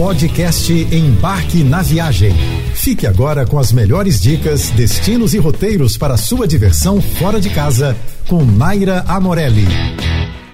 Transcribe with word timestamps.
Podcast 0.00 0.72
Embarque 0.72 1.62
na 1.62 1.82
Viagem. 1.82 2.32
Fique 2.74 3.06
agora 3.06 3.46
com 3.46 3.58
as 3.58 3.70
melhores 3.70 4.18
dicas, 4.18 4.70
destinos 4.70 5.34
e 5.34 5.38
roteiros 5.38 5.98
para 5.98 6.16
sua 6.16 6.48
diversão 6.48 7.02
fora 7.02 7.38
de 7.38 7.50
casa 7.50 7.94
com 8.26 8.42
Naira 8.42 9.04
Amorelli. 9.06 9.66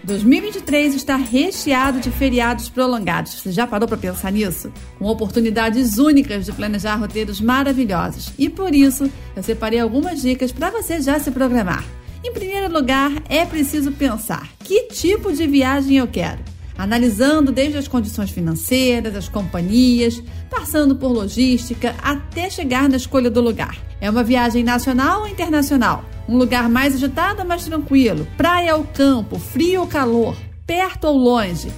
2023 0.03 0.96
está 0.96 1.14
recheado 1.14 2.01
de 2.01 2.11
feriados 2.11 2.69
prolongados. 2.69 3.35
Você 3.35 3.53
já 3.53 3.69
parou 3.69 3.87
para 3.87 3.96
pensar 3.96 4.32
nisso? 4.32 4.73
Com 4.98 5.05
oportunidades 5.05 5.97
únicas 5.97 6.45
de 6.45 6.51
planejar 6.51 6.97
roteiros 6.97 7.41
maravilhosos. 7.41 8.33
E 8.37 8.49
por 8.49 8.75
isso, 8.75 9.09
eu 9.37 9.45
separei 9.45 9.79
algumas 9.79 10.21
dicas 10.23 10.51
para 10.51 10.73
você 10.73 11.01
já 11.01 11.21
se 11.21 11.31
programar. 11.31 11.85
Em 12.25 12.33
primeiro 12.33 12.73
lugar, 12.73 13.13
é 13.29 13.45
preciso 13.45 13.93
pensar: 13.93 14.49
que 14.65 14.89
tipo 14.89 15.33
de 15.33 15.47
viagem 15.47 15.99
eu 15.99 16.09
quero? 16.09 16.55
Analisando 16.79 17.50
desde 17.50 17.79
as 17.79 17.88
condições 17.88 18.30
financeiras, 18.30 19.14
as 19.14 19.29
companhias, 19.29 20.22
passando 20.50 20.96
por 20.96 21.11
logística, 21.11 21.94
até 22.03 22.50
chegar 22.50 22.89
na 22.89 22.96
escolha 22.96 23.30
do 23.30 23.40
lugar. 23.40 23.79
É 24.00 24.11
uma 24.11 24.22
viagem 24.22 24.62
nacional 24.62 25.22
ou 25.22 25.29
internacional? 25.29 26.04
Um 26.29 26.36
lugar 26.36 26.68
mais 26.68 26.94
agitado 26.94 27.40
ou 27.40 27.48
mais 27.48 27.64
tranquilo? 27.64 28.26
Praia 28.36 28.76
ou 28.76 28.84
campo? 28.84 29.39
Frio 29.39 29.82
ou 29.82 29.86
calor? 29.86 30.36
Perto 30.67 31.04
ou 31.04 31.17
longe? 31.17 31.68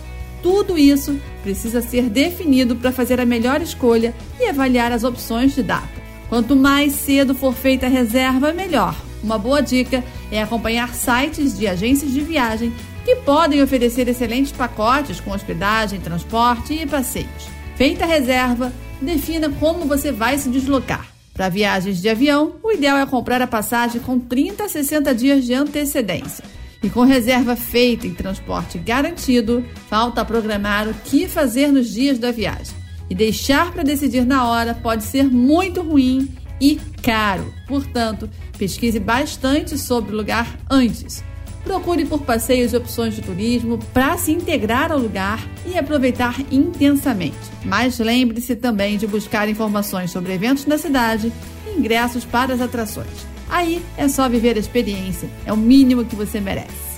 Tudo 0.43 0.79
isso 0.79 1.19
precisa 1.43 1.81
ser 1.81 2.09
definido 2.09 2.77
para 2.77 2.93
fazer 2.93 3.21
a 3.21 3.27
melhor 3.27 3.61
escolha 3.61 4.15
e 4.41 4.47
avaliar 4.47 4.93
as 4.93 5.05
opções 5.05 5.55
de 5.55 5.63
data. 5.63 5.89
Quanto 6.29 6.55
mais 6.55 6.93
cedo 6.93 7.35
for 7.35 7.55
feita 7.55 7.87
a 7.87 7.89
reserva, 7.89 8.53
melhor. 8.53 8.95
Uma 9.23 9.39
boa 9.39 9.61
dica 9.61 10.05
é 10.31 10.43
acompanhar 10.43 10.95
sites 10.95 11.57
de 11.59 11.67
agências 11.67 12.13
de 12.13 12.21
viagem 12.21 12.73
que 13.05 13.17
podem 13.17 13.63
oferecer 13.63 14.09
excelentes 14.09 14.53
pacotes 14.53 15.21
com 15.21 15.31
hospedagem, 15.31 16.01
transporte 16.01 16.75
e 16.75 16.87
passeios. 16.87 17.49
Feita 17.77 18.05
a 18.05 18.09
reserva, 18.09 18.73
defina 19.01 19.49
como 19.49 19.87
você 19.87 20.13
vai 20.13 20.37
se 20.37 20.49
deslocar. 20.49 21.07
Para 21.33 21.49
viagens 21.49 22.03
de 22.03 22.09
avião, 22.09 22.57
o 22.63 22.73
ideal 22.73 22.99
é 22.99 23.07
comprar 23.07 23.41
a 23.41 23.47
passagem 23.47 24.01
com 24.01 24.19
30 24.19 24.65
a 24.65 24.69
60 24.69 25.15
dias 25.15 25.45
de 25.45 25.55
antecedência. 25.55 26.45
E 26.83 26.91
com 26.91 27.03
reserva 27.03 27.57
feita 27.57 28.07
e 28.07 28.13
transporte 28.13 28.79
garantido, 28.79 29.65
falta 29.89 30.25
programar 30.25 30.89
o 30.89 30.95
que 30.95 31.27
fazer 31.29 31.69
nos 31.69 31.89
dias 31.89 32.19
da 32.19 32.31
viagem. 32.31 32.75
E 33.09 33.15
deixar 33.15 33.73
para 33.73 33.83
decidir 33.83 34.27
na 34.27 34.49
hora 34.49 34.75
pode 34.75 35.05
ser 35.05 35.25
muito 35.25 35.81
ruim 35.81 36.29
e 36.61 36.81
caro. 37.03 37.53
Portanto, 37.67 38.29
pesquise 38.59 38.99
bastante 38.99 39.79
sobre 39.79 40.13
o 40.13 40.17
lugar 40.17 40.59
antes. 40.71 41.23
Procure 41.65 42.05
por 42.05 42.23
passeios 42.23 42.73
e 42.73 42.77
opções 42.77 43.15
de 43.15 43.21
turismo 43.21 43.79
para 43.93 44.17
se 44.17 44.33
integrar 44.33 44.91
ao 44.91 44.99
lugar 44.99 45.47
e 45.67 45.77
aproveitar 45.77 46.37
intensamente. 46.51 47.37
Mas 47.65 47.99
lembre-se 47.99 48.57
também 48.57 48.97
de 48.97 49.07
buscar 49.07 49.49
informações 49.49 50.11
sobre 50.11 50.33
eventos 50.33 50.67
na 50.67 50.79
cidade 50.79 51.33
e 51.67 51.79
ingressos 51.79 52.25
para 52.25 52.55
as 52.55 52.61
atrações. 52.61 53.27
Aí 53.51 53.83
é 53.97 54.09
só 54.09 54.29
viver 54.29 54.57
a 54.57 54.61
experiência, 54.61 55.29
é 55.45 55.53
o 55.53 55.57
mínimo 55.57 56.05
que 56.05 56.17
você 56.17 56.41
merece. 56.41 56.89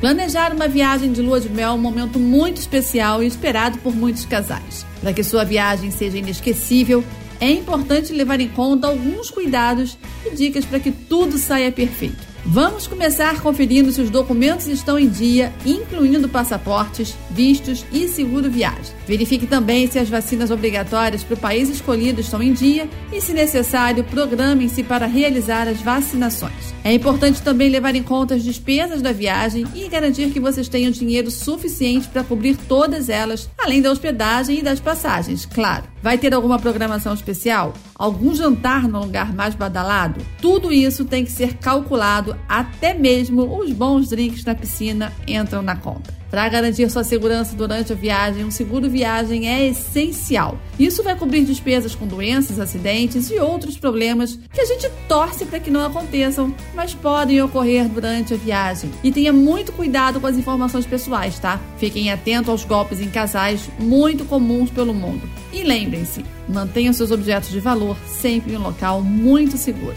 Planejar 0.00 0.54
uma 0.54 0.66
viagem 0.66 1.12
de 1.12 1.20
lua 1.20 1.38
de 1.38 1.50
mel 1.50 1.70
é 1.70 1.74
um 1.74 1.78
momento 1.78 2.18
muito 2.18 2.56
especial 2.56 3.22
e 3.22 3.26
esperado 3.26 3.78
por 3.78 3.94
muitos 3.94 4.24
casais. 4.24 4.86
Para 5.02 5.12
que 5.12 5.22
sua 5.22 5.44
viagem 5.44 5.90
seja 5.90 6.16
inesquecível, 6.16 7.04
é 7.40 7.50
importante 7.50 8.12
levar 8.12 8.40
em 8.40 8.48
conta 8.48 8.86
alguns 8.86 9.30
cuidados 9.30 9.96
e 10.24 10.34
dicas 10.34 10.64
para 10.64 10.78
que 10.78 10.92
tudo 10.92 11.38
saia 11.38 11.72
perfeito. 11.72 12.29
Vamos 12.44 12.86
começar 12.86 13.40
conferindo 13.42 13.92
se 13.92 14.00
os 14.00 14.08
documentos 14.08 14.66
estão 14.66 14.98
em 14.98 15.08
dia, 15.08 15.52
incluindo 15.64 16.28
passaportes, 16.28 17.14
vistos 17.30 17.84
e 17.92 18.08
seguro 18.08 18.50
viagem. 18.50 18.94
Verifique 19.06 19.46
também 19.46 19.86
se 19.86 19.98
as 19.98 20.08
vacinas 20.08 20.50
obrigatórias 20.50 21.22
para 21.22 21.34
o 21.34 21.40
país 21.40 21.68
escolhido 21.68 22.20
estão 22.20 22.42
em 22.42 22.52
dia 22.52 22.88
e, 23.12 23.20
se 23.20 23.32
necessário, 23.34 24.04
programem-se 24.04 24.82
para 24.82 25.06
realizar 25.06 25.68
as 25.68 25.82
vacinações. 25.82 26.74
É 26.82 26.92
importante 26.92 27.42
também 27.42 27.68
levar 27.68 27.94
em 27.94 28.02
conta 28.02 28.34
as 28.34 28.42
despesas 28.42 29.02
da 29.02 29.12
viagem 29.12 29.66
e 29.74 29.86
garantir 29.88 30.30
que 30.30 30.40
vocês 30.40 30.66
tenham 30.66 30.90
dinheiro 30.90 31.30
suficiente 31.30 32.08
para 32.08 32.24
cobrir 32.24 32.56
todas 32.56 33.10
elas, 33.10 33.50
além 33.58 33.82
da 33.82 33.90
hospedagem 33.90 34.58
e 34.58 34.62
das 34.62 34.80
passagens, 34.80 35.44
claro. 35.44 35.84
Vai 36.02 36.16
ter 36.16 36.32
alguma 36.32 36.58
programação 36.58 37.12
especial? 37.12 37.74
Algum 37.94 38.34
jantar 38.34 38.88
no 38.88 39.00
lugar 39.00 39.34
mais 39.34 39.54
badalado? 39.54 40.24
Tudo 40.40 40.72
isso 40.72 41.04
tem 41.04 41.24
que 41.24 41.30
ser 41.30 41.58
calculado, 41.58 42.29
até 42.48 42.94
mesmo 42.94 43.58
os 43.58 43.72
bons 43.72 44.08
drinks 44.08 44.44
na 44.44 44.54
piscina 44.54 45.12
entram 45.26 45.62
na 45.62 45.76
conta. 45.76 46.20
Para 46.30 46.48
garantir 46.48 46.88
sua 46.88 47.02
segurança 47.02 47.56
durante 47.56 47.92
a 47.92 47.96
viagem, 47.96 48.44
um 48.44 48.52
seguro 48.52 48.88
viagem 48.88 49.48
é 49.48 49.66
essencial. 49.66 50.56
Isso 50.78 51.02
vai 51.02 51.16
cobrir 51.16 51.44
despesas 51.44 51.92
com 51.92 52.06
doenças, 52.06 52.60
acidentes 52.60 53.30
e 53.30 53.40
outros 53.40 53.76
problemas 53.76 54.38
que 54.52 54.60
a 54.60 54.64
gente 54.64 54.88
torce 55.08 55.44
para 55.44 55.58
que 55.58 55.72
não 55.72 55.84
aconteçam, 55.84 56.54
mas 56.72 56.94
podem 56.94 57.42
ocorrer 57.42 57.88
durante 57.88 58.32
a 58.32 58.36
viagem. 58.36 58.92
E 59.02 59.10
tenha 59.10 59.32
muito 59.32 59.72
cuidado 59.72 60.20
com 60.20 60.26
as 60.28 60.38
informações 60.38 60.86
pessoais, 60.86 61.36
tá? 61.40 61.60
Fiquem 61.78 62.12
atentos 62.12 62.48
aos 62.48 62.64
golpes 62.64 63.00
em 63.00 63.10
casais 63.10 63.68
muito 63.76 64.24
comuns 64.24 64.70
pelo 64.70 64.94
mundo. 64.94 65.28
E 65.52 65.64
lembrem-se, 65.64 66.24
mantenham 66.48 66.92
seus 66.92 67.10
objetos 67.10 67.50
de 67.50 67.58
valor 67.58 67.96
sempre 68.06 68.52
em 68.52 68.56
um 68.56 68.62
local 68.62 69.02
muito 69.02 69.56
seguro. 69.56 69.96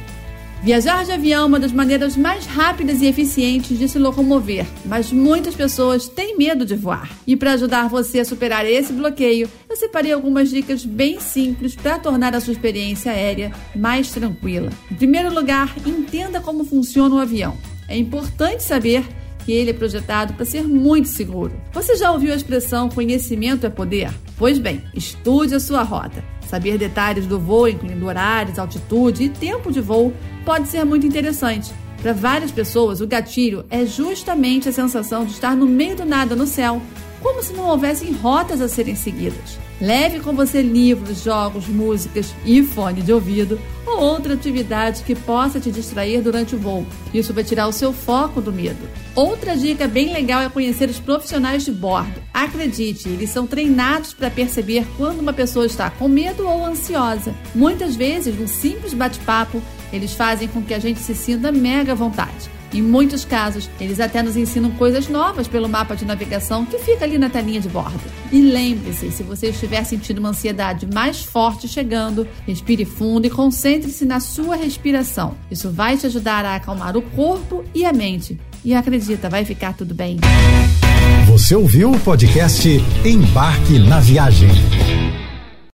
Viajar 0.64 1.04
de 1.04 1.12
avião 1.12 1.44
é 1.44 1.46
uma 1.46 1.60
das 1.60 1.74
maneiras 1.74 2.16
mais 2.16 2.46
rápidas 2.46 3.02
e 3.02 3.06
eficientes 3.06 3.78
de 3.78 3.86
se 3.90 4.00
locomover, 4.00 4.66
mas 4.86 5.12
muitas 5.12 5.54
pessoas 5.54 6.08
têm 6.08 6.38
medo 6.38 6.66
de 6.66 6.74
voar. 6.74 7.12
E 7.28 7.36
para 7.36 7.52
ajudar 7.52 7.90
você 7.90 8.22
a 8.22 8.26
superar 8.26 8.66
esse 8.66 8.94
bloqueio, 8.94 9.50
eu 9.70 9.76
separei 9.76 10.14
algumas 10.14 10.50
dicas 10.50 10.86
bem 10.86 11.20
simples 11.20 11.76
para 11.76 12.00
tornar 12.00 12.34
a 12.34 12.40
sua 12.40 12.54
experiência 12.54 13.12
aérea 13.12 13.52
mais 13.76 14.10
tranquila. 14.10 14.70
Em 14.90 14.96
primeiro 14.96 15.34
lugar, 15.34 15.76
entenda 15.86 16.40
como 16.40 16.64
funciona 16.64 17.14
o 17.14 17.20
avião. 17.20 17.58
É 17.90 17.98
importante 17.98 18.64
saber 18.64 19.04
que 19.44 19.52
ele 19.52 19.72
é 19.72 19.74
projetado 19.74 20.34
para 20.34 20.46
ser 20.46 20.64
muito 20.64 21.08
seguro. 21.08 21.54
Você 21.72 21.96
já 21.96 22.12
ouviu 22.12 22.34
a 22.34 22.36
expressão 22.36 22.90
conhecimento 22.90 23.66
é 23.66 23.70
poder? 23.70 24.12
Pois 24.38 24.58
bem, 24.58 24.84
estude 24.94 25.56
a 25.56 25.60
sua 25.60 25.84
rota. 25.84 26.24
Saber 26.48 26.78
detalhes 26.78 27.26
do 27.26 27.40
voo, 27.40 27.68
incluindo 27.68 28.06
horários, 28.06 28.60
altitude 28.60 29.24
e 29.24 29.30
tempo 29.30 29.72
de 29.72 29.82
voo, 29.82 30.14
pode 30.46 30.68
ser 30.68 30.84
muito 30.84 31.06
interessante. 31.06 31.74
Para 32.02 32.14
várias 32.14 32.52
pessoas, 32.52 33.00
o 33.00 33.08
gatilho 33.08 33.66
é 33.70 33.86
justamente 33.86 34.68
a 34.68 34.74
sensação 34.74 35.26
de 35.26 35.32
estar 35.32 35.56
no 35.56 35.66
meio 35.66 35.96
do 35.96 36.06
nada 36.06 36.36
no 36.36 36.46
céu, 36.46 36.82
como 37.24 37.42
se 37.42 37.54
não 37.54 37.70
houvessem 37.70 38.12
rotas 38.12 38.60
a 38.60 38.68
serem 38.68 38.96
seguidas. 38.96 39.58
Leve 39.82 40.20
com 40.20 40.34
você 40.34 40.62
livros, 40.62 41.24
jogos, 41.24 41.68
músicas 41.68 42.34
e 42.46 42.62
fone 42.62 43.02
de 43.02 43.12
ouvido 43.12 43.60
ou 43.86 44.00
outra 44.00 44.34
atividade 44.34 45.04
que 45.04 45.16
possa 45.16 45.60
te 45.60 45.72
distrair 45.72 46.22
durante 46.22 46.56
o 46.56 46.60
voo. 46.60 46.86
Isso 47.14 47.34
vai 47.34 47.44
tirar 47.44 47.68
o 47.68 47.72
seu 47.72 47.92
foco 47.92 48.42
do 48.42 48.52
medo. 48.52 48.88
Outra 49.16 49.56
dica 49.56 49.88
bem 49.88 50.14
legal 50.14 50.42
é 50.42 50.50
conhecer 50.50 50.90
os 50.90 51.00
profissionais 51.00 51.66
de 51.66 51.72
bordo. 51.72 52.22
Acredite, 52.34 53.10
eles 53.10 53.30
são 53.30 53.48
treinados 53.48 54.14
para 54.14 54.30
perceber 54.30 54.86
quando 54.98 55.20
uma 55.20 55.34
pessoa 55.34 55.66
está 55.66 55.90
com 55.90 56.08
medo 56.08 56.48
ou 56.48 56.66
ansiosa. 56.66 57.34
Muitas 57.56 57.96
vezes, 57.96 58.38
num 58.38 58.48
simples 58.48 58.94
bate-papo, 58.94 59.62
eles 59.92 60.14
fazem 60.14 60.48
com 60.48 60.62
que 60.62 60.74
a 60.74 60.80
gente 60.80 61.00
se 61.00 61.14
sinta 61.14 61.52
mega 61.52 61.94
à 61.94 61.96
vontade. 61.96 62.53
Em 62.74 62.82
muitos 62.82 63.24
casos, 63.24 63.70
eles 63.80 64.00
até 64.00 64.24
nos 64.24 64.36
ensinam 64.36 64.72
coisas 64.72 65.08
novas 65.08 65.48
pelo 65.48 65.70
mapa 65.70 65.96
de 65.96 66.06
navegação 66.06 66.66
que 66.66 66.80
fica 66.80 67.06
ali 67.06 67.18
na 67.20 67.30
telinha 67.30 67.62
de 67.62 67.70
bordo. 67.70 68.02
E 68.32 68.42
lembre-se, 68.42 69.12
se 69.12 69.22
você 69.22 69.50
estiver 69.50 69.84
sentindo 69.84 70.18
uma 70.18 70.30
ansiedade 70.30 70.88
mais 70.92 71.22
forte 71.22 71.68
chegando, 71.68 72.28
respire 72.48 72.84
fundo 72.84 73.28
e 73.28 73.30
concentre-se 73.30 74.06
na 74.06 74.20
sua 74.20 74.56
respiração. 74.56 75.36
Isso 75.52 75.70
vai 75.70 75.98
te 75.98 76.08
ajudar 76.08 76.46
a 76.46 76.56
acalmar 76.56 76.98
o 76.98 77.02
corpo 77.02 77.64
e 77.76 77.86
a 77.86 77.94
mente. 77.94 78.40
E 78.66 78.74
acredita, 78.74 79.30
vai 79.30 79.46
ficar 79.46 79.74
tudo 79.74 79.94
bem. 79.94 80.18
Você 81.28 81.56
ouviu 81.56 81.92
o 81.92 82.00
podcast 82.00 82.70
Embarque 83.06 83.78
na 83.78 84.00
Viagem. 84.00 84.50